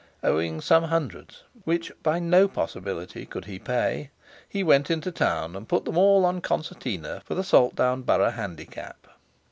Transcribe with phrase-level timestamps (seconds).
[0.23, 4.09] Owing some hundreds, which by no possibility could he pay,
[4.49, 9.05] he went into town and put them all on Concertina for the Saltown Borough Handicap.